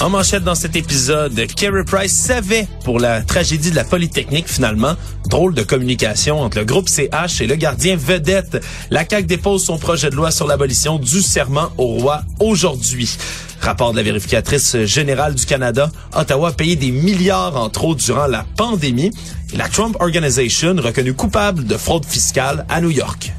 [0.00, 4.96] En manchette dans cet épisode, Kerry Price savait pour la tragédie de la Polytechnique finalement.
[5.28, 8.62] Drôle de communication entre le groupe CH et le gardien vedette.
[8.90, 13.16] La CAQ dépose son projet de loi sur l'abolition du serment au roi aujourd'hui.
[13.60, 18.26] Rapport de la vérificatrice générale du Canada, Ottawa a payé des milliards en trop durant
[18.26, 19.10] la pandémie.
[19.54, 23.32] La Trump Organization reconnue coupable de fraude fiscale à New York.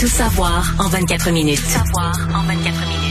[0.00, 1.60] Tout savoir en 24 minutes.
[1.60, 3.07] Tout savoir en 24 minutes.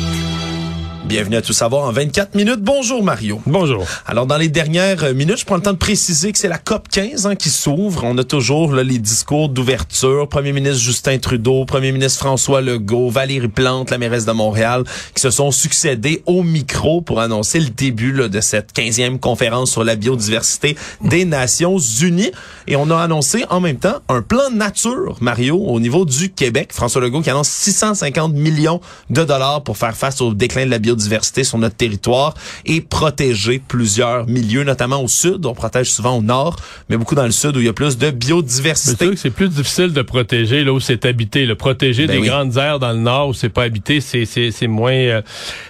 [1.07, 2.59] Bienvenue à Tout savoir en 24 minutes.
[2.59, 3.39] Bonjour Mario.
[3.45, 3.85] Bonjour.
[4.07, 6.89] Alors dans les dernières minutes, je prends le temps de préciser que c'est la COP
[6.89, 8.03] 15 hein, qui s'ouvre.
[8.03, 10.27] On a toujours là, les discours d'ouverture.
[10.27, 14.83] Premier ministre Justin Trudeau, Premier ministre François Legault, Valérie Plante, la mairesse de Montréal,
[15.15, 19.71] qui se sont succédés au micro pour annoncer le début là, de cette 15e conférence
[19.71, 22.33] sur la biodiversité des Nations Unies.
[22.67, 26.73] Et on a annoncé en même temps un plan nature, Mario, au niveau du Québec.
[26.73, 30.79] François Legault qui annonce 650 millions de dollars pour faire face au déclin de la
[30.79, 32.33] biodiversité diversité sur notre territoire
[32.65, 35.45] et protéger plusieurs milieux, notamment au sud.
[35.45, 36.57] On protège souvent au nord,
[36.89, 39.15] mais beaucoup dans le sud où il y a plus de biodiversité.
[39.15, 41.45] C'est plus difficile de protéger là où c'est habité.
[41.45, 44.91] Le protéger ben des grandes aires dans le nord où c'est pas habité, c'est moins
[44.91, 45.21] euh,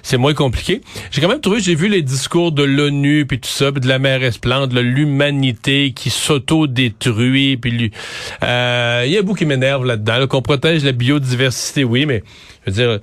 [0.02, 0.82] c'est moins compliqué.
[1.12, 3.88] J'ai quand même trouvé, j'ai vu les discours de l'ONU puis tout ça, puis de
[3.88, 7.92] la mairesse Plante, de l'humanité qui s'auto-détruit, puis
[8.44, 12.24] euh, il y a beaucoup qui m'énerve là-dedans, qu'on protège la biodiversité, oui, mais
[12.66, 13.00] je veux dire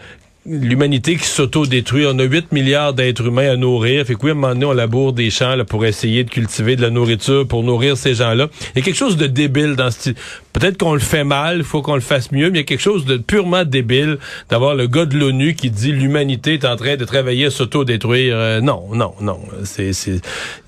[0.46, 2.06] l'humanité qui s'auto-détruit.
[2.06, 4.06] On a 8 milliards d'êtres humains à nourrir.
[4.06, 6.30] Fait que oui, à un moment donné, on laboure des champs là, pour essayer de
[6.30, 8.48] cultiver de la nourriture, pour nourrir ces gens-là.
[8.74, 10.10] Il y a quelque chose de débile dans ce
[10.54, 12.64] Peut-être qu'on le fait mal, il faut qu'on le fasse mieux, mais il y a
[12.64, 16.76] quelque chose de purement débile d'avoir le gars de l'ONU qui dit l'humanité est en
[16.76, 18.36] train de travailler à s'auto-détruire.
[18.36, 19.40] Euh, non, non, non.
[19.64, 20.20] C'est, il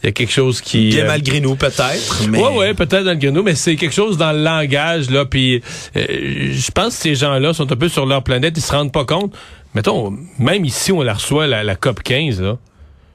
[0.02, 0.88] y a quelque chose qui...
[0.88, 2.28] Bien euh, malgré nous, peut-être.
[2.28, 2.38] Mais...
[2.38, 5.62] Ouais, ouais, peut-être malgré nous, mais c'est quelque chose dans le langage, là, puis
[5.96, 8.92] euh, je pense que ces gens-là sont un peu sur leur planète, ils se rendent
[8.92, 9.32] pas compte
[9.76, 12.56] mettons, même ici, on la reçoit, la, la COP 15, là.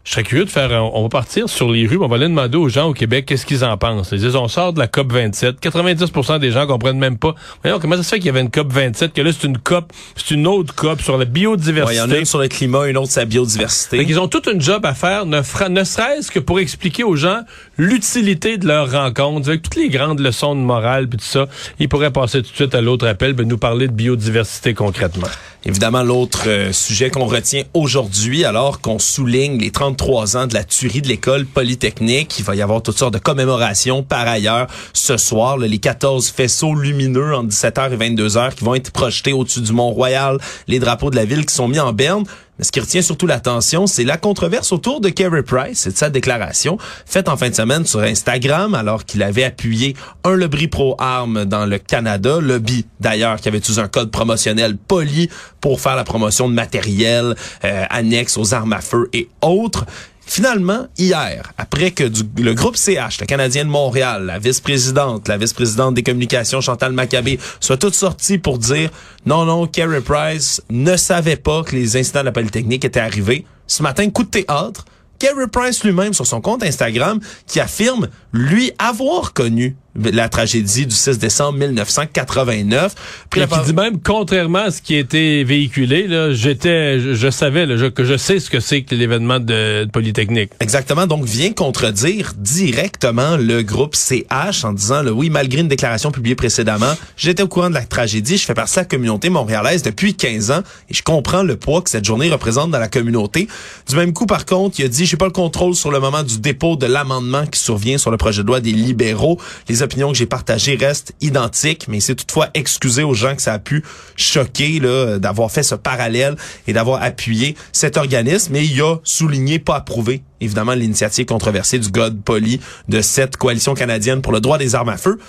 [0.04, 0.72] Je serais curieux de faire.
[0.96, 3.46] On va partir sur les rues, on va aller demander aux gens au Québec qu'est-ce
[3.46, 4.10] qu'ils en pensent.
[4.12, 5.62] Ils disent on sort de la COP 27.
[5.62, 7.36] 90% des gens comprennent même pas.
[7.64, 9.60] Voyons, comment ça se fait qu'il y avait une COP 27 que là c'est une
[9.60, 11.96] COP, c'est une autre COP sur la biodiversité?
[11.96, 14.04] Il y en a une sur le climat, une autre sur la biodiversité.
[14.08, 15.38] Ils ont toute une job à faire, ne,
[15.70, 17.42] ne serait-ce que pour expliquer aux gens
[17.82, 21.48] l'utilité de leur rencontre, avec toutes les grandes leçons de morale puis tout ça.
[21.80, 25.28] Ils pourraient passer tout de suite à l'autre appel, ben, nous parler de biodiversité concrètement.
[25.66, 30.64] Évidemment, l'autre euh, sujet qu'on retient aujourd'hui, alors qu'on souligne les 33 ans de la
[30.64, 35.18] tuerie de l'école polytechnique, il va y avoir toutes sortes de commémorations par ailleurs ce
[35.18, 39.74] soir, les 14 faisceaux lumineux entre 17h et 22h qui vont être projetés au-dessus du
[39.74, 40.38] Mont-Royal,
[40.68, 42.26] les drapeaux de la ville qui sont mis en berne
[42.62, 46.10] ce qui retient surtout l'attention, c'est la controverse autour de Kerry Price et de sa
[46.10, 51.46] déclaration faite en fin de semaine sur Instagram alors qu'il avait appuyé un lobby pro-armes
[51.46, 55.30] dans le Canada, lobby d'ailleurs qui avait utilisé un code promotionnel poli
[55.60, 59.86] pour faire la promotion de matériel euh, annexe aux armes à feu et autres.
[60.34, 62.06] Finalement, hier, après que
[62.38, 67.38] le groupe CH, le Canadien de Montréal, la vice-présidente, la vice-présidente des communications, Chantal Maccabé,
[67.60, 68.92] soient toutes sorties pour dire
[69.26, 73.46] non, non, Kerry Price ne savait pas que les incidents de la Polytechnique étaient arrivés.
[73.68, 74.86] Ce matin, coup de théâtre,
[75.20, 80.96] Kerry Price lui-même sur son compte Instagram qui affirme lui avoir connu la tragédie du
[80.96, 82.96] 6 décembre 1989.
[83.30, 87.66] Puis qui dit même, contrairement à ce qui a été véhiculé, là, j'étais, je, savais
[87.66, 90.52] là, que je sais ce que c'est que l'événement de, Polytechnique.
[90.60, 91.08] Exactement.
[91.08, 96.36] Donc, vient contredire directement le groupe CH en disant, le oui, malgré une déclaration publiée
[96.36, 100.14] précédemment, j'étais au courant de la tragédie, je fais partie de la communauté montréalaise depuis
[100.14, 103.48] 15 ans et je comprends le poids que cette journée représente dans la communauté.
[103.90, 106.24] Du même coup, par contre, il a dit, j'ai pas le contrôle sur le moment
[106.24, 109.40] du dépôt de l'amendement qui survient sur le projet de loi des libéraux.
[109.68, 113.54] Les opinions que j'ai partagées restent identiques, mais c'est toutefois excusé aux gens que ça
[113.54, 113.84] a pu
[114.16, 114.80] choquer
[115.20, 116.36] d'avoir fait ce parallèle
[116.68, 118.54] et d'avoir appuyé cet organisme.
[118.54, 123.74] Mais il a souligné, pas approuvé, évidemment, l'initiative controversée du God Poly de cette coalition
[123.74, 125.20] canadienne pour le droit des armes à feu.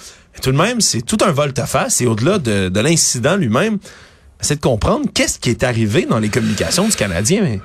[0.41, 3.79] Tout de même, c'est tout un volte-face et au-delà de, de l'incident lui-même,
[4.41, 7.59] c'est de comprendre qu'est-ce qui est arrivé dans les communications du Canadien.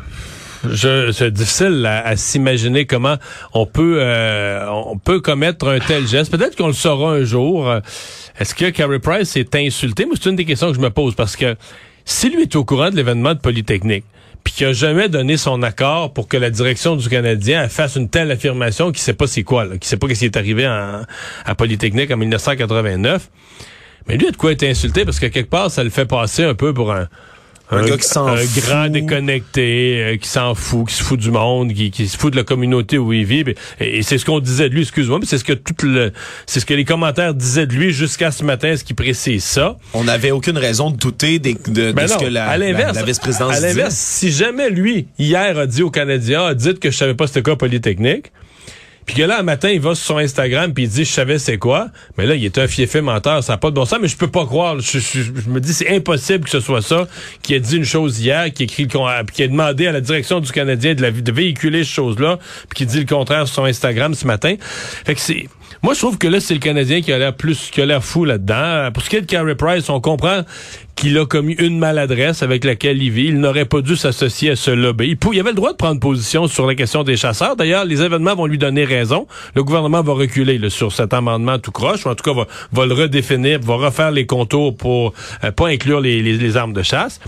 [0.75, 3.15] C'est difficile à, s'imaginer comment
[3.53, 6.31] on peut euh, on peut commettre un tel geste.
[6.31, 7.71] Peut-être qu'on le saura un jour.
[8.39, 10.05] Est-ce que Carey Price est insulté?
[10.05, 11.55] Moi, c'est une des questions que je me pose parce que
[12.05, 14.05] si lui est au courant de l'événement de Polytechnique,
[14.43, 18.07] puis qu'il a jamais donné son accord pour que la direction du Canadien fasse une
[18.07, 20.65] telle affirmation qu'il sait pas c'est quoi, là, qu'il sait pas ce qui est arrivé
[20.65, 23.29] à Polytechnique en 1989
[24.07, 26.45] Mais lui, a de quoi être insulté parce que quelque part, ça le fait passer
[26.45, 27.09] un peu pour un,
[27.69, 28.63] Un gars qui s'en un fout.
[28.63, 32.31] grand déconnecté, euh, qui s'en fout, qui se fout du monde, qui, qui se fout
[32.31, 33.43] de la communauté où il vit.
[33.81, 36.13] Et, et c'est ce qu'on disait de lui, excuse-moi, mais c'est ce que tout le,
[36.45, 39.77] c'est ce que les commentaires disaient de lui jusqu'à ce matin, ce qui précise ça.
[39.93, 42.71] On n'avait aucune raison de douter des- de, de Ben ce que la, à la,
[42.93, 46.89] la vice-présidence à l'inverse, si jamais lui, hier, a dit aux Canadiens, ah, dites que
[46.89, 48.31] je savais pas c'était quoi Polytechnique,
[49.07, 51.39] puis que là, un matin, il va sur son Instagram puis il dit, je savais
[51.39, 51.87] c'est quoi,
[52.17, 54.17] mais là, il est un fiefé menteur, ça n'a pas de bon sens, mais je
[54.17, 57.07] peux pas croire, je, me dis, c'est impossible que ce soit ça,
[57.41, 58.99] qui ait dit une chose hier, qui écrit, puis
[59.33, 62.37] qui a demandé à la direction du Canadien de, la, de véhiculer cette chose-là,
[62.69, 64.55] puis qui dit le contraire sur son Instagram ce matin.
[64.59, 65.47] Fait que c'est,
[65.83, 68.03] moi, je trouve que là, c'est le Canadien qui a l'air plus, qui a l'air
[68.03, 68.89] fou là-dedans.
[68.93, 70.41] Pour ce qui est de Carey Price, on comprend
[70.95, 73.25] qu'il a commis une maladresse avec laquelle il vit.
[73.27, 75.15] Il n'aurait pas dû s'associer à ce lobby.
[75.31, 77.55] Il, avait le droit de prendre position sur la question des chasseurs.
[77.55, 79.27] D'ailleurs, les événements vont lui donner raison.
[79.55, 82.47] Le gouvernement va reculer là, sur cet amendement tout croche, ou en tout cas va,
[82.71, 85.13] va le redéfinir, va refaire les contours pour
[85.43, 87.19] euh, pas inclure les, les- les armes de chasse.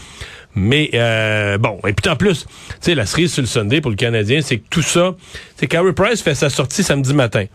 [0.56, 2.48] Mais euh, bon, et puis en plus, tu
[2.82, 5.16] sais, la cerise sur le Sunday pour le Canadien, c'est que tout ça,
[5.58, 7.46] c'est Carey Price fait sa sortie samedi matin.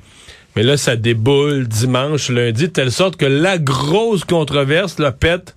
[0.57, 5.55] Mais là, ça déboule dimanche, lundi, de telle sorte que la grosse controverse la pète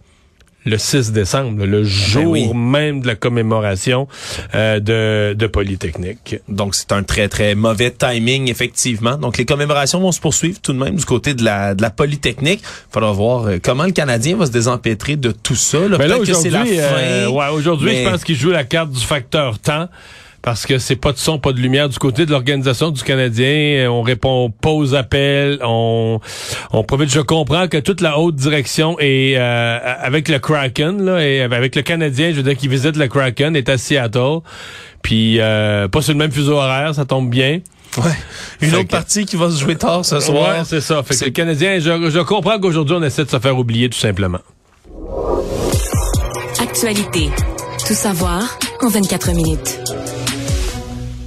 [0.65, 2.51] le 6 décembre, le jour Ben oui.
[2.53, 4.09] même de la commémoration
[4.53, 6.35] euh, de, de Polytechnique.
[6.49, 9.15] Donc, c'est un très, très mauvais timing, effectivement.
[9.17, 11.89] Donc, les commémorations vont se poursuivre tout de même du côté de la, de la
[11.89, 12.59] Polytechnique.
[12.63, 15.79] Il faudra voir euh, comment le Canadien va se désempêtrer de tout ça.
[15.87, 15.97] Là.
[15.99, 19.59] Mais là, aujourd'hui, euh, ouais, aujourd'hui, mais- je pense qu'il joue la carte du facteur
[19.59, 19.87] temps.
[20.47, 23.91] Parce que c'est pas de son, pas de lumière du côté de l'organisation du Canadien.
[23.91, 25.59] On répond pas aux appels.
[25.61, 26.21] On,
[26.71, 27.11] on profite.
[27.11, 31.75] Je comprends que toute la haute direction est euh, avec le Kraken, là, et avec
[31.75, 34.37] le Canadien, je veux dire, qui visite le Kraken, est à Seattle.
[35.01, 37.59] Puis euh, pas sur le même fuseau horaire, ça tombe bien.
[37.97, 38.03] Ouais.
[38.61, 40.59] Une Fait autre que- partie qui va se jouer tard ce soir.
[40.59, 41.03] Ouais, c'est ça.
[41.03, 43.89] Fait que C'est- le Canadien, je, je comprends qu'aujourd'hui on essaie de se faire oublier
[43.89, 44.39] tout simplement.
[46.61, 47.31] Actualité.
[47.85, 49.79] Tout savoir en 24 minutes.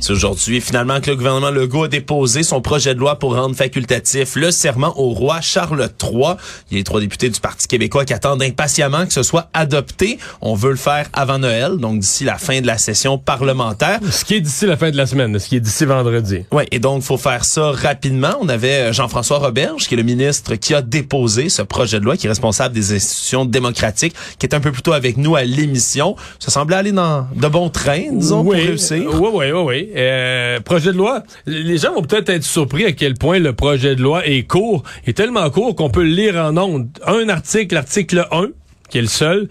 [0.00, 3.54] C'est aujourd'hui finalement que le gouvernement Legault a déposé son projet de loi pour rendre
[3.54, 6.36] facultatif le serment au roi Charles III.
[6.70, 9.50] Il y a les trois députés du Parti québécois qui attendent impatiemment que ce soit
[9.52, 10.18] adopté.
[10.40, 14.00] On veut le faire avant Noël, donc d'ici la fin de la session parlementaire.
[14.10, 16.44] Ce qui est d'ici la fin de la semaine, ce qui est d'ici vendredi.
[16.50, 18.36] Ouais, et donc faut faire ça rapidement.
[18.40, 22.06] On avait euh, Jean-François Roberge, qui est le ministre qui a déposé ce projet de
[22.06, 25.36] loi, qui est responsable des institutions démocratiques, qui est un peu plus tôt avec nous
[25.36, 26.16] à l'émission.
[26.38, 29.02] Ça semblait aller dans de bons trains, disons, pour réussir.
[29.20, 29.89] Oui, oui, oui, oui.
[29.96, 31.22] Euh, projet de loi.
[31.46, 34.82] Les gens vont peut-être être surpris à quel point le projet de loi est court.
[35.04, 36.88] Il est tellement court qu'on peut le lire en ondes.
[37.06, 38.48] Un article, l'article 1,
[38.88, 39.48] qui est le seul,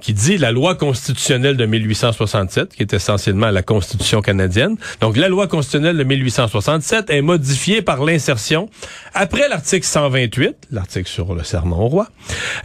[0.00, 4.76] qui dit la loi constitutionnelle de 1867, qui est essentiellement la Constitution canadienne.
[5.00, 8.68] Donc, la loi constitutionnelle de 1867 est modifiée par l'insertion,
[9.14, 12.08] après l'article 128, l'article sur le serment au roi,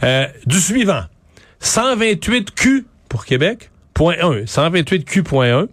[0.02, 1.02] euh, du suivant.
[1.62, 4.44] 128Q pour Québec, point 1.
[4.44, 5.68] 128Q.1.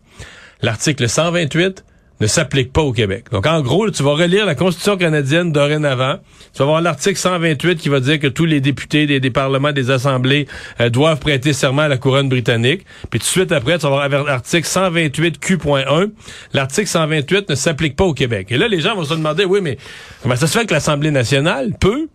[0.62, 1.84] L'article 128
[2.22, 3.26] ne s'applique pas au Québec.
[3.32, 6.20] Donc, en gros, tu vas relire la Constitution canadienne dorénavant.
[6.54, 9.72] Tu vas voir l'article 128 qui va dire que tous les députés des, des parlements,
[9.72, 10.48] des assemblées
[10.80, 12.86] euh, doivent prêter serment à la couronne britannique.
[13.10, 16.12] Puis tout de suite après, tu vas voir l'article 128 Q.1.
[16.54, 18.48] L'article 128 ne s'applique pas au Québec.
[18.52, 19.78] Et là, les gens vont se demander, oui, mais
[20.22, 22.08] comment ça se fait que l'Assemblée nationale peut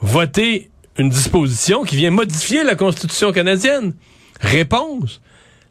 [0.00, 3.92] voter une disposition qui vient modifier la Constitution canadienne?
[4.40, 5.20] Réponse.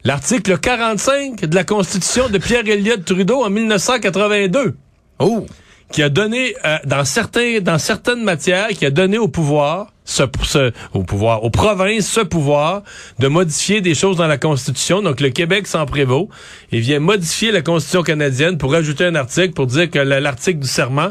[0.06, 4.76] L'article 45 de la Constitution de Pierre Elliott Trudeau en 1982
[5.18, 5.44] Oh!
[5.90, 10.22] qui a donné euh, dans certains dans certaines matières qui a donné au pouvoir ce,
[10.44, 12.82] ce- au pouvoir aux provinces ce pouvoir
[13.18, 15.02] de modifier des choses dans la Constitution.
[15.02, 16.30] Donc le Québec s'en prévaut
[16.72, 20.60] et vient modifier la Constitution canadienne pour ajouter un article pour dire que le- l'article
[20.60, 21.08] du serment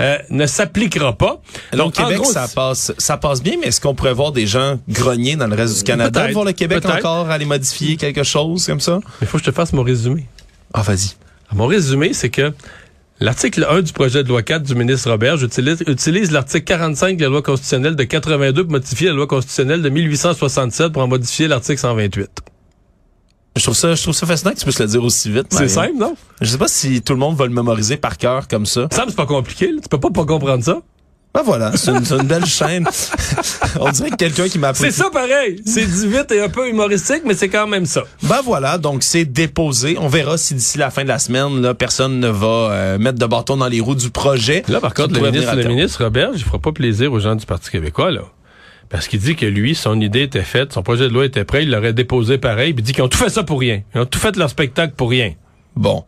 [0.00, 1.40] euh, ne s'appliquera pas.
[1.72, 4.78] Donc, Québec, gros, ça passe, ça passe bien, mais est-ce qu'on pourrait voir des gens
[4.88, 6.20] grogner dans le reste du Canada?
[6.32, 8.98] Voir le Québec encore aller modifier quelque chose comme ça?
[9.20, 10.26] il faut que je te fasse mon résumé.
[10.72, 11.10] Ah, vas-y.
[11.54, 12.52] Mon résumé, c'est que
[13.20, 17.24] l'article 1 du projet de loi 4 du ministre Robert utilise, utilise l'article 45 de
[17.24, 21.48] la loi constitutionnelle de 82 pour modifier la loi constitutionnelle de 1867 pour en modifier
[21.48, 22.30] l'article 128.
[23.56, 25.46] Je trouve ça, je trouve ça fascinant que tu puisses le dire aussi vite.
[25.50, 26.14] C'est simple, non?
[26.40, 28.86] Je sais pas si tout le monde va le mémoriser par cœur comme ça.
[28.92, 29.72] Ça, c'est pas compliqué.
[29.72, 29.80] là.
[29.82, 30.80] Tu peux pas pas comprendre ça.
[31.34, 32.88] Ben voilà, c'est une, belle chaîne.
[33.80, 34.84] On dirait que quelqu'un qui m'a appris.
[34.84, 35.60] C'est ça pareil.
[35.66, 38.04] C'est dit vite et un peu humoristique, mais c'est quand même ça.
[38.22, 39.96] Ben voilà, donc c'est déposé.
[40.00, 43.18] On verra si d'ici la fin de la semaine, là, personne ne va euh, mettre
[43.18, 44.62] de bâton dans les roues du projet.
[44.68, 47.44] Là, par contre, le ministre, le ministre Robert, il fera pas plaisir aux gens du
[47.44, 48.22] Parti québécois, là.
[48.88, 51.62] Parce qu'il dit que lui, son idée était faite, son projet de loi était prêt,
[51.62, 53.82] il l'aurait déposé pareil, puis il dit qu'ils ont tout fait ça pour rien.
[53.94, 55.34] Ils ont tout fait leur spectacle pour rien.
[55.76, 56.04] Bon.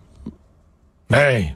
[1.13, 1.55] Hey!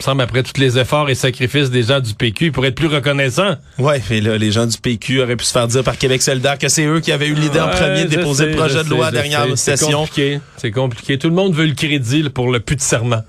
[0.00, 2.88] Semble après tous les efforts et sacrifices des gens du PQ, ils pourraient être plus
[2.88, 3.56] reconnaissants.
[3.78, 6.58] Ouais, mais là, les gens du PQ auraient pu se faire dire par Québec solidaire
[6.58, 9.06] que c'est eux qui avaient eu l'idée en premier de déposer le projet de loi
[9.06, 9.88] à dernière session.
[9.88, 10.40] C'est compliqué.
[10.56, 11.18] C'est compliqué.
[11.18, 13.22] Tout le monde veut le crédit pour le put de serment.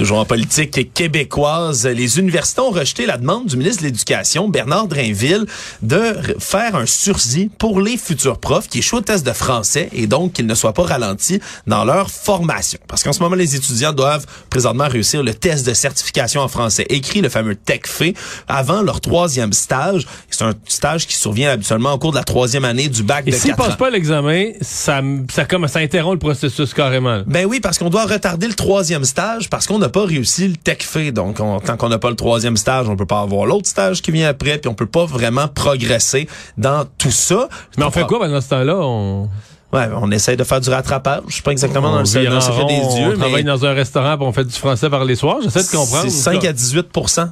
[0.00, 4.86] Toujours en politique québécoise, les universités ont rejeté la demande du ministre de l'Éducation, Bernard
[4.86, 5.44] Drainville,
[5.82, 10.06] de faire un sursis pour les futurs profs qui échouent au test de français et
[10.06, 12.78] donc qu'ils ne soient pas ralentis dans leur formation.
[12.88, 16.86] Parce qu'en ce moment, les étudiants doivent présentement réussir le test de certification en français
[16.88, 18.14] écrit, le fameux TECFE,
[18.48, 20.06] avant leur troisième stage.
[20.30, 23.32] C'est un stage qui survient habituellement au cours de la troisième année du bac et
[23.32, 23.64] de 4 ans.
[23.64, 27.22] passent pas l'examen, ça, ça, comme, ça interrompt le processus carrément.
[27.26, 30.56] Ben oui, parce qu'on doit retarder le troisième stage parce qu'on n'a pas réussi le
[30.56, 31.12] tech fait.
[31.12, 34.10] Donc, tant qu'on n'a pas le troisième stage, on peut pas avoir l'autre stage qui
[34.10, 37.48] vient après, puis on peut pas vraiment progresser dans tout ça.
[37.78, 38.76] Mais on fait quoi pendant ce temps-là?
[38.76, 39.28] On...
[39.72, 41.22] Ouais, on essaie de faire du rattrapage.
[41.28, 43.14] Je suis pas exactement dans le, secret des dieux.
[43.14, 45.38] On travaille dans un restaurant et on fait du français par les soirs.
[45.42, 46.10] J'essaie de comprendre.
[46.10, 46.88] C'est 5 à 18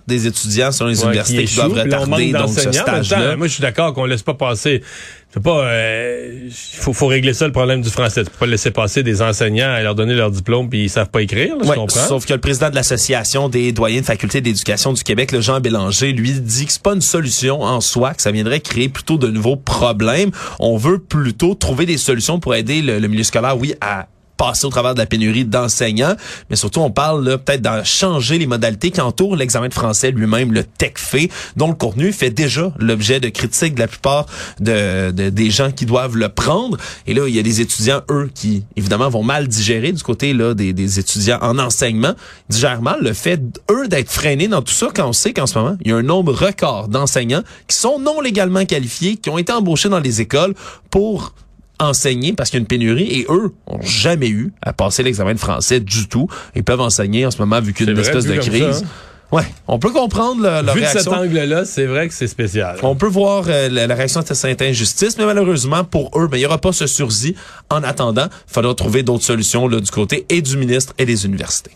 [0.07, 3.37] des étudiants sur les universités qui, doivent retarder donc ce stage-là.
[3.37, 4.83] Moi, je suis d'accord qu'on laisse pas passer
[5.31, 8.25] c'est pas euh, faut, faut régler ça le problème du français.
[8.25, 11.11] Tu peux pas laisser passer des enseignants à leur donner leur diplôme puis ils savent
[11.11, 14.93] pas écrire, là, ouais, Sauf que le président de l'association des doyens de faculté d'éducation
[14.95, 18.23] du Québec, le Jean Bélanger, lui dit que c'est pas une solution en soi, que
[18.23, 20.31] ça viendrait créer plutôt de nouveaux problèmes.
[20.61, 24.07] On veut plutôt trouver des solutions pour aider le, le milieu scolaire, oui, à
[24.39, 26.15] passer au travers de la pénurie d'enseignants,
[26.49, 30.53] mais surtout on parle peut-être d'en changer les modalités qui entourent l'examen de français lui-même,
[30.53, 34.27] le TECFE, dont le contenu fait déjà l'objet de critiques de la plupart
[34.61, 36.79] de, des gens qui doivent le prendre.
[37.07, 40.33] Et là, il y a des étudiants, eux, qui évidemment vont mal digérer du côté
[40.33, 42.15] là des, des étudiants en enseignement,
[42.49, 43.41] digèrent mal le fait,
[43.71, 45.97] eux, d'être freinés dans tout ça quand on sait qu'en ce moment, il y a
[45.97, 50.21] un nombre record d'enseignants qui sont non légalement qualifiés, qui ont été embauchés dans les
[50.21, 50.55] écoles
[50.91, 51.33] pour
[51.81, 55.35] enseigner parce qu'il y a une pénurie et eux ont jamais eu à passer l'examen
[55.35, 56.29] de français du tout.
[56.55, 58.83] Ils peuvent enseigner en ce moment vu qu'une espèce de crise.
[58.85, 58.89] Hein?
[59.31, 60.99] Ouais, on peut comprendre le, la Vu réaction.
[60.99, 62.79] de cet angle-là, c'est vrai que c'est spécial.
[62.83, 66.41] On peut voir euh, la, réaction de cette injustice, mais malheureusement pour eux, ben, il
[66.41, 67.35] n'y aura pas ce sursis.
[67.69, 71.27] En attendant, il faudra trouver d'autres solutions là, du côté et du ministre et des
[71.27, 71.73] universités.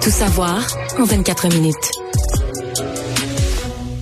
[0.00, 0.66] Tout savoir
[0.98, 1.90] en 24 minutes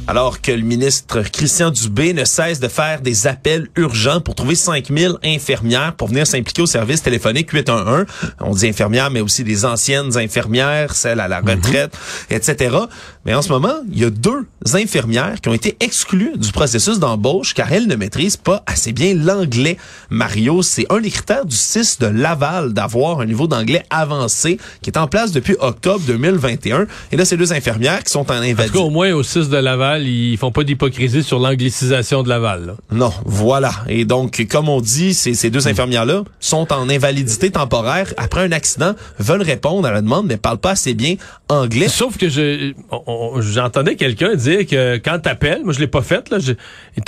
[0.09, 4.55] alors que le ministre Christian Dubé ne cesse de faire des appels urgents pour trouver
[4.55, 8.07] 5000 infirmières pour venir s'impliquer au service téléphonique 811.
[8.41, 11.51] On dit infirmières, mais aussi des anciennes infirmières, celles à la mhm.
[11.51, 11.97] retraite,
[12.31, 12.77] etc.
[13.25, 17.01] Mais en ce moment, il y a deux infirmières qui ont été exclues du processus
[17.01, 19.77] d'embauche car elles ne maîtrisent pas assez bien l'anglais.
[20.11, 24.91] Mario, c'est un des critères du 6 de Laval d'avoir un niveau d'anglais avancé qui
[24.91, 26.87] est en place depuis octobre 2021.
[27.11, 28.79] Et là, ces deux infirmières qui sont en invalidité.
[28.79, 32.77] au moins au 6 de Laval, ils font pas d'hypocrisie sur l'anglicisation de Laval.
[32.91, 33.73] Non, voilà.
[33.89, 38.95] Et donc, comme on dit, ces, deux infirmières-là sont en invalidité temporaire après un accident,
[39.19, 41.17] veulent répondre à la demande, mais parlent pas assez bien
[41.49, 41.89] anglais.
[41.89, 42.73] Sauf que je
[43.39, 46.39] j'entendais quelqu'un dire que quand t'appelles, moi je l'ai pas fait là,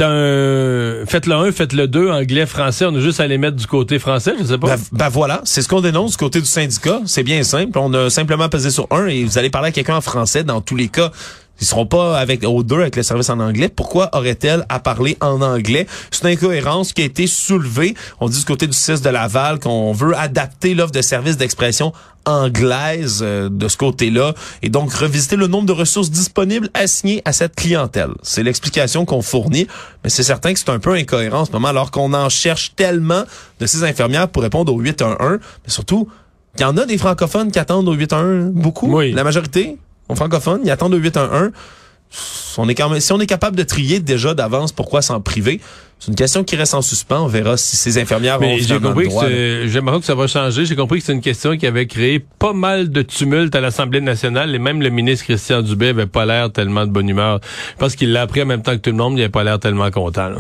[0.01, 3.57] un faites le 1, faites le 2 anglais français, on a juste à les mettre
[3.57, 4.77] du côté français, je sais pas.
[4.77, 7.93] Ben, ben voilà, c'est ce qu'on dénonce du côté du syndicat, c'est bien simple, on
[7.95, 10.77] a simplement pesé sur un et vous allez parler à quelqu'un en français dans tous
[10.77, 11.11] les cas.
[11.61, 13.69] Ils seront pas avec aux deux avec le service en anglais.
[13.69, 15.87] Pourquoi aurait-elle à parler en anglais?
[16.11, 17.95] C'est une incohérence qui a été soulevée.
[18.21, 21.93] On dit du côté du 6 de Laval qu'on veut adapter l'offre de service d'expression
[22.29, 27.33] anglaise euh, de ce côté-là et donc revisiter le nombre de ressources disponibles assignées à
[27.33, 28.11] cette clientèle.
[28.23, 29.67] C'est l'explication qu'on fournit,
[30.05, 32.75] mais c'est certain que c'est un peu incohérent en ce moment alors qu'on en cherche
[32.77, 33.25] tellement
[33.61, 36.09] de ces infirmières pour répondre au 811, mais surtout,
[36.57, 39.13] il y en a des francophones qui attendent au 811 beaucoup, oui.
[39.13, 39.79] la majorité?
[40.09, 41.51] En francophone, ils attendent le 811.
[42.57, 45.61] On est quand même, si on est capable de trier déjà d'avance pourquoi s'en priver,
[45.99, 47.25] c'est une question qui reste en suspens.
[47.25, 50.65] On verra si ces infirmières vont j'ai compris que j'aimerais que ça va changer.
[50.65, 54.01] J'ai compris que c'est une question qui avait créé pas mal de tumulte à l'Assemblée
[54.01, 57.41] nationale et même le ministre Christian Dubé avait pas l'air tellement de bonne humeur.
[57.73, 59.45] Je pense qu'il l'a appris en même temps que tout le monde, il avait pas
[59.45, 60.31] l'air tellement content.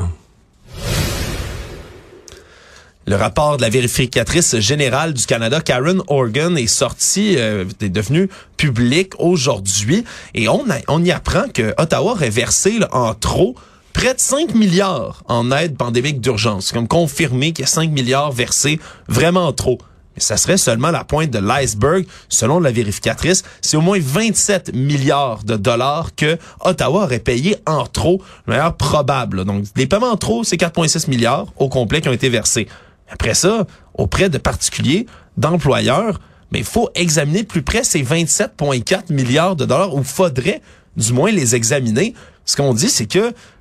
[3.08, 8.28] Le rapport de la vérificatrice générale du Canada, Karen Organ, est sorti, euh, est devenu
[8.58, 10.66] public aujourd'hui, et on,
[11.02, 13.54] y apprend que Ottawa aurait versé en trop
[13.94, 16.70] près de 5 milliards en aide pandémique d'urgence.
[16.70, 19.78] Comme confirmé qu'il y a 5 milliards versés vraiment trop.
[20.14, 22.04] Mais ça serait seulement la pointe de l'iceberg.
[22.28, 27.86] Selon la vérificatrice, c'est au moins 27 milliards de dollars que Ottawa aurait payé en
[27.86, 29.46] trop, de manière probable.
[29.46, 32.68] Donc, les paiements en trop, c'est 4,6 milliards au complet qui ont été versés.
[33.10, 39.56] Après ça, auprès de particuliers, d'employeurs, mais il faut examiner plus près ces 27,4 milliards
[39.56, 40.62] de dollars, ou faudrait
[40.96, 42.14] du moins les examiner.
[42.44, 43.18] Ce qu'on dit, c'est que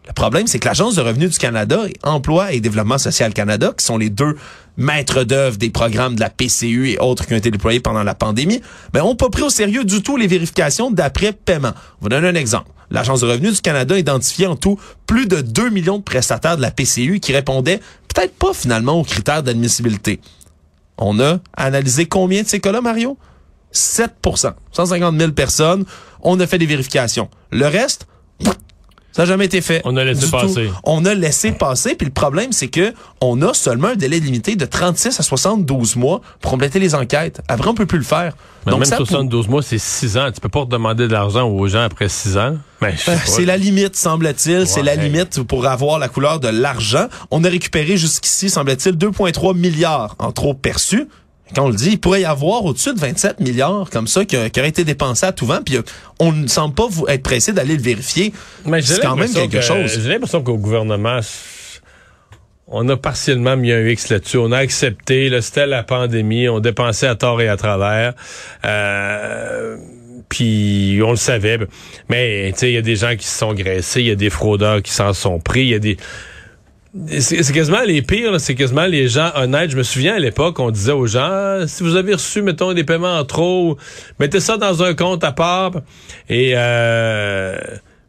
[0.08, 3.74] le problème, c'est que l'Agence de revenus du Canada et Emploi et Développement social Canada,
[3.77, 4.38] qui sont les deux
[4.77, 8.16] maîtres d'œuvre des programmes de la PCU et autres qui ont été déployés pendant la
[8.16, 8.62] pandémie,
[8.94, 11.74] ben, ont pas pris au sérieux du tout les vérifications d'après-paiement.
[12.00, 12.70] On vous donne un exemple.
[12.89, 16.56] L'Agence de revenus du Canada a identifié en tout plus de 2 millions de prestataires
[16.56, 17.82] de la PCU qui répondaient
[18.17, 20.19] peut-être pas finalement aux critères d'admissibilité.
[20.97, 23.17] On a analysé combien de ces cas-là, Mario?
[23.74, 25.86] 7% 150 000 personnes.
[26.21, 27.29] On a fait des vérifications.
[27.51, 28.07] Le reste,
[29.17, 29.81] ça n'a jamais été fait.
[29.83, 30.69] On a laissé passer.
[30.83, 31.95] On a laissé passer.
[31.95, 35.95] Puis le problème, c'est que on a seulement un délai limité de 36 à 72
[35.95, 37.41] mois pour compléter les enquêtes.
[37.47, 38.36] Après, on peut plus le faire.
[38.67, 40.29] Mais Donc, même 72 mois, c'est 6 ans.
[40.31, 42.57] Tu peux pas demander de l'argent aux gens après 6 ans.
[42.79, 42.93] Ben,
[43.25, 44.67] c'est la limite, semble-t-il.
[44.67, 47.07] C'est la limite pour avoir la couleur de l'argent.
[47.31, 51.07] On a récupéré jusqu'ici, semble-t-il, 2,3 milliards en trop perçus
[51.56, 54.38] quand on le dit, il pourrait y avoir au-dessus de 27 milliards comme ça qui,
[54.51, 55.82] qui auraient été dépensés à tout vent, puis euh,
[56.20, 58.34] on ne semble pas vous être pressé d'aller le vérifier.
[58.66, 60.00] Mais c'est quand même quelque chose.
[60.01, 61.20] J'ai l'impression qu'au gouvernement,
[62.68, 64.38] on a partiellement mis un X là-dessus.
[64.38, 68.13] On a accepté, c'était la pandémie, on dépensait à tort et à travers.
[68.66, 69.77] Euh,
[70.27, 71.60] puis on le savait.
[72.10, 74.16] Mais tu sais, il y a des gens qui se sont graissés, il y a
[74.16, 75.98] des fraudeurs qui s'en sont pris, il y a des
[77.20, 79.72] c'est quasiment les pires, c'est quasiment les gens honnêtes.
[79.72, 82.84] Je me souviens à l'époque, on disait aux gens, si vous avez reçu, mettons, des
[82.84, 83.77] paiements en trop,
[84.20, 85.72] mettez ça dans un compte à part.
[86.30, 87.58] Et euh,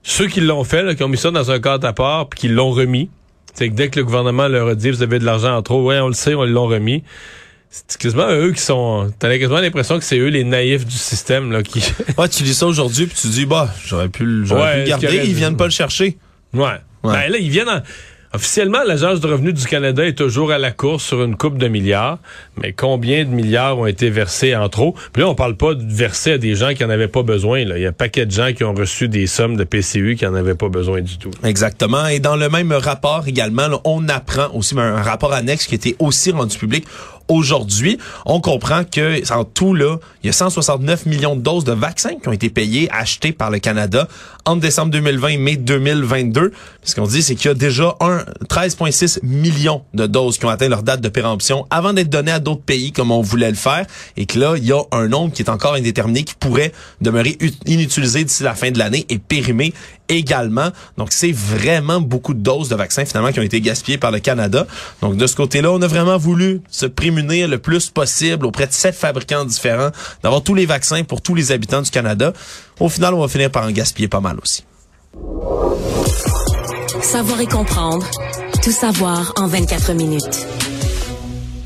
[0.03, 2.49] ceux qui l'ont fait, qui ont mis ça dans un compte à part, puis qui
[2.49, 3.11] l'ont remis,
[3.55, 5.85] c'est que dès que le gouvernement leur a dit, vous avez de l'argent en trop,
[5.85, 7.03] ouais, on le sait, on l'ont remis.
[7.71, 9.13] C'est quasiment eux qui sont.
[9.19, 11.85] T'as quasiment l'impression que c'est eux les naïfs du système là qui.
[12.19, 15.23] ouais, tu lis ça aujourd'hui puis tu dis bah j'aurais pu, j'aurais pu le garder,
[15.27, 16.17] ils viennent pas le chercher.
[16.55, 16.63] Ouais.
[16.63, 17.13] ouais.
[17.13, 17.69] Ben là ils viennent.
[17.69, 17.83] En...
[18.35, 21.67] Officiellement, l'Agence de revenus du Canada est toujours à la course sur une coupe de
[21.67, 22.19] milliards,
[22.61, 24.95] mais combien de milliards ont été versés en trop?
[25.15, 27.65] Puis là, on parle pas de verser à des gens qui en avaient pas besoin.
[27.65, 27.79] Là.
[27.79, 30.27] Il y a un paquet de gens qui ont reçu des sommes de PCU qui
[30.27, 31.31] en avaient pas besoin du tout.
[31.43, 32.07] Exactement.
[32.07, 36.31] Et dans le même rapport également, on apprend aussi un rapport annexe qui été aussi
[36.31, 36.85] rendu public
[37.29, 37.99] aujourd'hui.
[38.27, 42.15] On comprend que en tout là, il y a 169 millions de doses de vaccins
[42.21, 44.09] qui ont été payées, achetées par le Canada
[44.45, 46.53] entre décembre 2020 et mai 2022.
[46.83, 50.49] Ce qu'on dit, c'est qu'il y a déjà un 13,6 millions de doses qui ont
[50.49, 53.57] atteint leur date de péremption avant d'être données à d'autres pays comme on voulait le
[53.57, 53.85] faire,
[54.17, 57.37] et que là, il y a un nombre qui est encore indéterminé qui pourrait demeurer
[57.67, 59.75] inutilisé d'ici la fin de l'année et périmé
[60.09, 60.71] également.
[60.97, 64.21] Donc, c'est vraiment beaucoup de doses de vaccins finalement qui ont été gaspillées par le
[64.21, 64.67] Canada.
[65.03, 66.87] Donc, de ce côté-là, on a vraiment voulu se
[67.23, 69.91] le plus possible auprès de sept fabricants différents,
[70.23, 72.33] d'avoir tous les vaccins pour tous les habitants du Canada.
[72.81, 74.65] Au final, on va finir par en gaspiller pas mal aussi.
[77.03, 78.07] Savoir et comprendre.
[78.63, 80.58] Tout savoir en 24 minutes.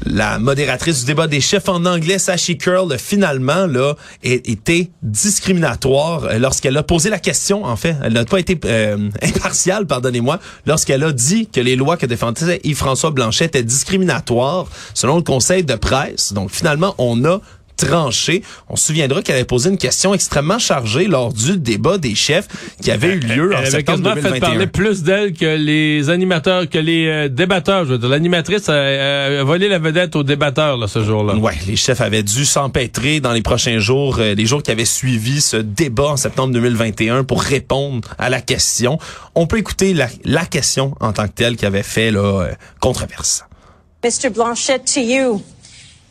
[0.05, 6.38] La modératrice du débat des chefs en anglais, Sashi Curl, finalement, là, été discriminatoire euh,
[6.38, 7.97] lorsqu'elle a posé la question, en fait.
[8.03, 12.61] Elle n'a pas été euh, impartiale, pardonnez-moi, lorsqu'elle a dit que les lois que défendait
[12.65, 16.33] Yves-François Blanchet étaient discriminatoires selon le conseil de presse.
[16.33, 17.41] Donc, finalement, on a
[17.77, 18.43] tranché.
[18.69, 22.49] On se souviendra qu'elle avait posé une question extrêmement chargée lors du débat des chefs
[22.81, 24.33] qui avait eu lieu en septembre 2021.
[24.33, 27.85] fait parler plus d'elle que les animateurs, que les euh, débatteurs.
[27.85, 31.35] Je veux dire, l'animatrice a, volé la vedette aux débatteurs là, ce jour-là.
[31.37, 34.85] Ouais, les chefs avaient dû s'empêtrer dans les prochains jours, euh, les jours qui avaient
[34.85, 38.99] suivi ce débat en septembre 2021 pour répondre à la question.
[39.35, 42.53] On peut écouter la, la question en tant que telle qui avait fait là, euh,
[42.81, 43.45] controverse.
[44.05, 44.31] Mr.
[44.31, 45.43] Blanchet, to you.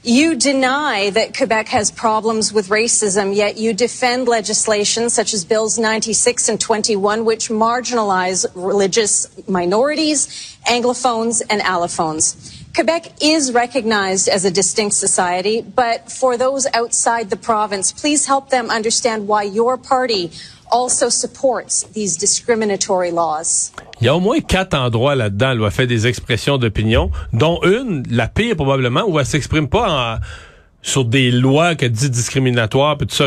[0.04, 5.78] You deny that Quebec has problems with racism, yet you defend legislation such as Bills
[5.78, 12.58] 96 and 21, which marginalize religious minorities, Anglophones, and allophones.
[12.74, 18.50] Quebec is recognized as a distinct society, but for those outside the province, please help
[18.50, 20.32] them understand why your party
[20.72, 23.72] also supports these discriminatory laws.
[24.00, 27.60] Il y a au moins quatre endroits là-dedans où elle fait des expressions d'opinion, dont
[27.64, 30.20] une, la pire probablement, où elle s'exprime pas en,
[30.82, 33.26] sur des lois qu'elle dit discriminatoires et tout ça.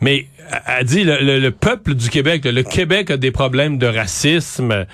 [0.00, 0.28] Mais
[0.66, 4.86] elle dit le, peuple du Québec, le Québec a des problèmes de racisme.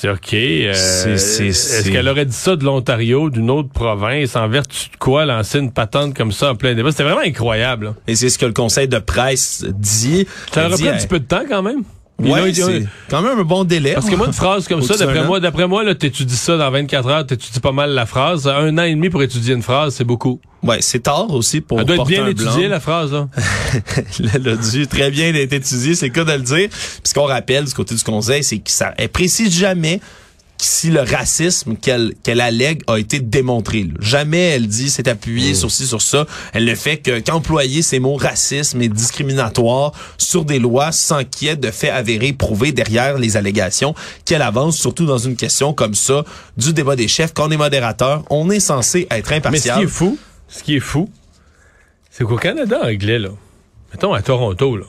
[0.00, 0.32] C'est OK.
[0.32, 0.72] Euh,
[1.16, 5.58] Est-ce qu'elle aurait dit ça de l'Ontario, d'une autre province, en vertu de quoi lancer
[5.58, 6.92] une patente comme ça en plein débat?
[6.92, 7.94] C'était vraiment incroyable.
[8.06, 10.28] Et c'est ce que le conseil de presse dit.
[10.54, 11.82] Ça aurait pris un petit peu de temps quand même.
[12.20, 13.94] Oui, c'est quand même un bon délai.
[13.94, 16.70] Parce que moi, une phrase comme ça, d'après moi, d'après moi, là, t'étudies ça dans
[16.70, 18.48] 24 heures, t'étudies pas mal la phrase.
[18.48, 20.40] Un an et demi pour étudier une phrase, c'est beaucoup.
[20.64, 23.28] Ouais, c'est tard aussi pour Elle doit être bien étudiée, la phrase, là.
[24.34, 26.68] Elle a dû très bien être étudiée, c'est le cas de le dire.
[26.68, 30.00] Puis ce qu'on rappelle du côté du conseil, c'est que ça, elle précise jamais
[30.60, 33.84] si le racisme qu'elle qu'elle allègue a été démontré.
[33.84, 33.94] là.
[34.00, 36.26] Jamais elle dit c'est appuyé sur ci sur ça.
[36.52, 41.48] Elle ne fait que qu'employer ces mots racisme et discriminatoire sur des lois sans qu'il
[41.48, 43.94] y ait de faits avérés prouvés derrière les allégations
[44.24, 46.24] qu'elle avance, surtout dans une question comme ça
[46.56, 47.32] du débat des chefs.
[47.32, 49.78] Quand on est modérateur, on est censé être Mais ce impartial.
[49.78, 50.18] qui est fou,
[50.48, 51.08] ce qui est fou,
[52.10, 53.30] c'est qu'au Canada anglais, là,
[53.92, 54.84] mettons à Toronto, là,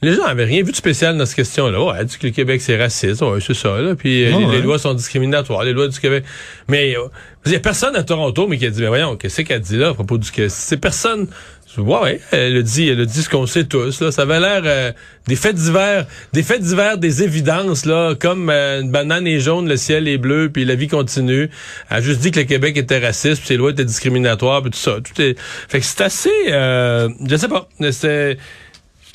[0.00, 1.82] les gens avaient rien vu de spécial dans cette question-là.
[1.82, 3.20] Ouais, elle dit que le Québec, c'est raciste.
[3.22, 3.94] Ouais, c'est ça, là.
[3.94, 6.24] Puis euh, Ouais, les, lois sont discriminatoires, les lois du Québec.
[6.68, 7.08] Mais euh,
[7.46, 9.76] il y a personne à Toronto, mais qui a dit, mais voyons, qu'est-ce qu'elle dit
[9.76, 10.50] là à propos du Québec?
[10.54, 11.28] C'est personne.
[11.76, 14.10] Ouais, ouais, elle a dit, elle a dit ce qu'on sait tous, là.
[14.10, 14.92] Ça avait l'air euh,
[15.26, 19.68] des faits divers, des faits divers, des évidences, là, comme euh, une banane est jaune,
[19.68, 21.50] le ciel est bleu, puis la vie continue.
[21.90, 24.70] Elle a juste dit que le Québec était raciste, puis ses lois étaient discriminatoires, puis
[24.70, 24.96] tout ça.
[25.04, 25.38] Tout est...
[25.38, 28.38] Fait que c'est assez, euh, je sais pas, c'est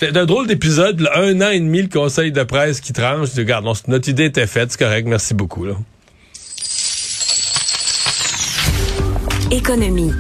[0.06, 3.30] c'était un drôle d'épisode, un an et demi, le conseil de presse qui tranche.
[3.38, 5.66] Regarde, notre idée était faite, c'est correct, merci beaucoup.
[9.50, 10.12] Économie.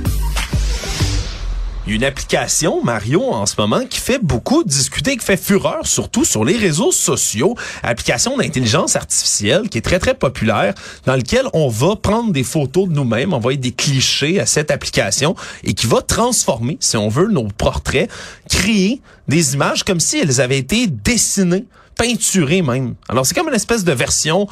[1.86, 6.24] Il une application, Mario, en ce moment, qui fait beaucoup discuter, qui fait fureur, surtout
[6.24, 7.56] sur les réseaux sociaux.
[7.84, 10.74] Application d'intelligence artificielle qui est très, très populaire,
[11.06, 15.36] dans lequel on va prendre des photos de nous-mêmes, envoyer des clichés à cette application
[15.66, 18.10] et qui va transformer, si on veut, nos portraits,
[18.50, 21.66] créer des images comme si elles avaient été dessinées,
[21.98, 22.96] peinturées même.
[23.10, 24.48] Alors, c'est comme une espèce de version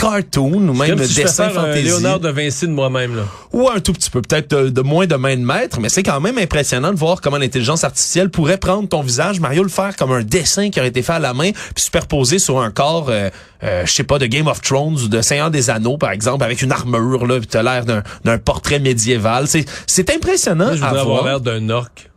[0.00, 1.74] cartoon ou même si je fais dessin faire un.
[1.74, 3.16] Léonard de Vinci de moi-même.
[3.16, 3.22] Là.
[3.52, 6.02] Ou un tout petit peu, peut-être de, de moins de main de maître, mais c'est
[6.02, 9.96] quand même impressionnant de voir comment l'intelligence artificielle pourrait prendre ton visage, Mario, le faire
[9.96, 13.06] comme un dessin qui aurait été fait à la main, puis superposé sur un corps,
[13.08, 13.30] euh,
[13.62, 16.44] euh, je sais pas, de Game of Thrones ou de Seigneur des Anneaux, par exemple,
[16.44, 19.46] avec une armure, là, puis t'as l'air d'un, d'un portrait médiéval.
[19.46, 21.24] C'est, c'est impressionnant Moi, je à voudrais avoir voir.
[21.24, 22.10] l'air d'un orque.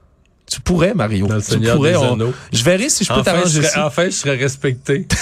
[0.50, 1.26] Tu pourrais, Mario.
[1.28, 1.92] Dans le tu pourrais.
[1.92, 2.34] des on-.
[2.52, 5.08] Je verrai si je peux Enfin je, t'arranger enfin, je serais respecté.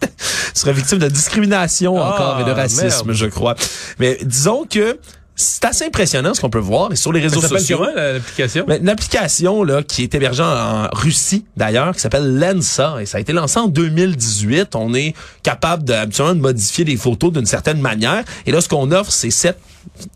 [0.54, 3.12] Tu serais victime de discrimination Ah, encore et de racisme, merde.
[3.18, 3.54] je crois.
[3.98, 4.98] Mais disons que
[5.36, 7.78] c'est assez impressionnant ce qu'on peut voir et sur les réseaux Ça sociaux.
[7.78, 8.64] comment la- l'application?
[8.66, 13.18] Mais une application là qui est hébergée en, Russie d'ailleurs qui s'appelle Lensa et ça
[13.18, 14.74] a été lancé en 2018.
[14.74, 18.90] On est capable de, de modifier les photos d'une certaine manière et là ce qu'on
[18.90, 19.60] offre c'est cette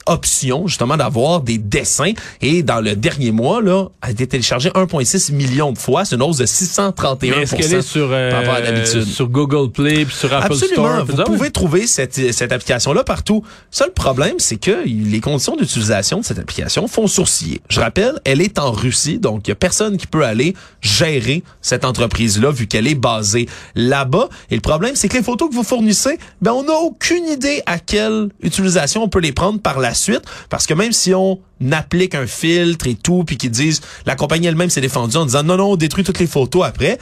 [0.06, 5.32] option justement d'avoir des dessins et dans le dernier mois là a été téléchargé 1.6
[5.32, 8.40] million de fois, c'est une hausse de 631 Mais Est-ce qu'elle est sur, euh, par
[8.40, 9.04] rapport à d'habitude.
[9.04, 11.04] sur Google Play puis sur Apple Absolument.
[11.04, 11.06] Store?
[11.06, 11.24] Vous oui.
[11.24, 13.44] pouvez trouver cette, cette application-là partout.
[13.70, 17.61] Seul problème, c'est que les conditions d'utilisation de cette application font sourciller.
[17.68, 21.42] Je rappelle, elle est en Russie, donc il y a personne qui peut aller gérer
[21.61, 24.28] cette entreprise-là vu qu'elle est basée là-bas.
[24.50, 27.62] Et le problème, c'est que les photos que vous fournissez, ben on n'a aucune idée
[27.66, 31.38] à quelle utilisation on peut les prendre par la suite, parce que même si on
[31.70, 35.42] applique un filtre et tout, puis qu'ils disent, la compagnie elle-même s'est défendue en disant
[35.42, 36.98] non, non, on détruit toutes les photos après.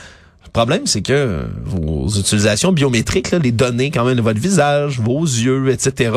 [0.51, 4.99] Le problème, c'est que vos utilisations biométriques, là, les données quand même de votre visage,
[4.99, 6.11] vos yeux, etc.,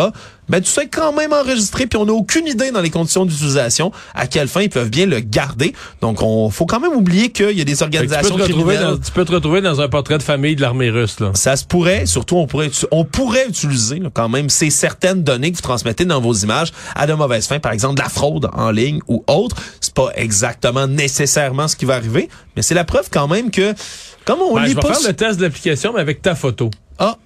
[0.49, 3.25] ben tout ça est quand même enregistré, puis on n'a aucune idée dans les conditions
[3.25, 5.73] d'utilisation à quelle fin ils peuvent bien le garder.
[6.01, 8.97] Donc, on faut quand même oublier qu'il y a des que tu, peux organisations dans,
[8.97, 11.19] tu peux te retrouver dans un portrait de famille de l'armée russe.
[11.19, 11.31] Là.
[11.35, 15.51] Ça se pourrait, surtout on pourrait, on pourrait utiliser là, quand même ces certaines données
[15.51, 18.49] que vous transmettez dans vos images à de mauvaises fins, par exemple de la fraude
[18.53, 19.55] en ligne ou autre.
[19.95, 23.75] C'est pas exactement nécessairement ce qui va arriver, mais c'est la preuve quand même que
[24.25, 26.33] comme on Ben, lit je vais pas faire le test de l'application, mais avec ta
[26.33, 26.71] photo.
[26.97, 27.17] Ah,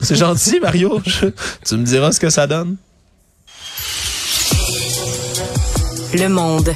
[0.00, 1.02] c'est gentil, Mario.
[1.04, 1.26] Je-
[1.66, 2.76] tu me diras ce que ça donne.
[6.14, 6.74] Le monde.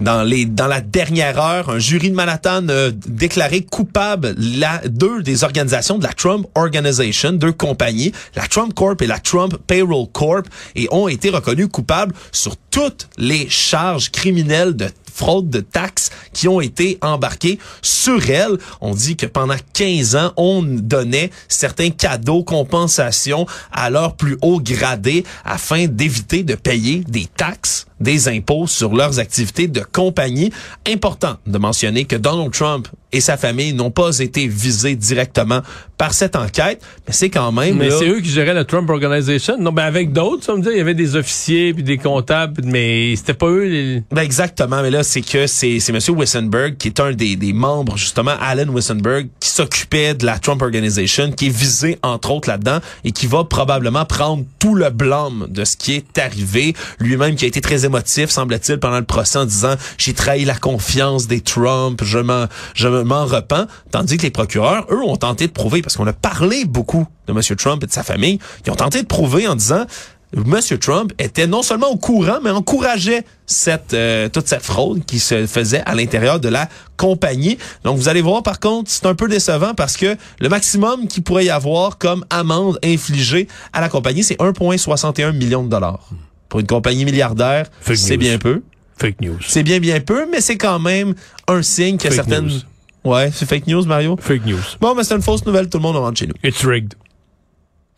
[0.00, 5.22] Dans les dans la dernière heure, un jury de Manhattan a déclaré coupable la, deux
[5.22, 10.06] des organisations de la Trump Organization, deux compagnies, la Trump Corp et la Trump Payroll
[10.12, 16.10] Corp, et ont été reconnus coupables sur toutes les charges criminelles de fraude de taxes
[16.32, 18.58] qui ont été embarquées sur elles.
[18.80, 24.60] On dit que pendant 15 ans, on donnait certains cadeaux, compensations à leurs plus hauts
[24.60, 30.52] gradés afin d'éviter de payer des taxes, des impôts sur leurs activités de compagnie.
[30.86, 35.62] Important de mentionner que Donald Trump et sa famille n'ont pas été visés directement
[35.98, 39.58] par cette enquête, mais c'est quand même Mais c'est eux qui géraient la Trump Organization.
[39.58, 42.62] Non, ben avec d'autres, ça me dit, il y avait des officiers puis des comptables,
[42.64, 44.02] mais c'était pas eux les.
[44.10, 47.52] Ben exactement, mais là c'est que c'est c'est monsieur Wissenberg qui est un des, des
[47.52, 52.48] membres justement Alan Wissenberg qui s'occupait de la Trump Organization qui est visé entre autres
[52.48, 57.34] là-dedans et qui va probablement prendre tout le blâme de ce qui est arrivé, lui-même
[57.34, 61.26] qui a été très émotif semble-t-il pendant le procès en disant j'ai trahi la confiance
[61.26, 65.52] des Trump, je m'en je m'en repens, tandis que les procureurs eux ont tenté de
[65.52, 68.76] prouver parce qu'on a parlé beaucoup de monsieur Trump et de sa famille, ils ont
[68.76, 69.86] tenté de prouver en disant
[70.32, 75.18] Monsieur Trump était non seulement au courant, mais encourageait cette euh, toute cette fraude qui
[75.18, 77.58] se faisait à l'intérieur de la compagnie.
[77.82, 81.24] Donc vous allez voir par contre, c'est un peu décevant parce que le maximum qu'il
[81.24, 86.08] pourrait y avoir comme amende infligée à la compagnie, c'est 1,61 million de dollars.
[86.48, 88.62] Pour une compagnie milliardaire, c'est bien peu.
[89.00, 89.38] Fake news.
[89.44, 91.14] C'est bien bien peu, mais c'est quand même
[91.48, 92.60] un signe que certaines news.
[93.04, 94.16] Ouais, c'est fake news Mario?
[94.20, 94.60] Fake news.
[94.80, 96.34] Bon, mais c'est une fausse nouvelle, tout le monde rentre chez nous.
[96.44, 96.94] It's rigged.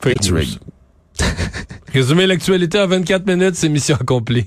[0.02, 0.36] Fake It's news.
[0.38, 0.58] rigged.
[1.92, 4.46] Résumer l'actualité en 24 minutes, c'est mission accomplie.